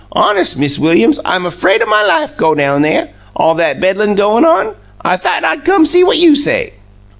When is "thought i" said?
5.15-5.57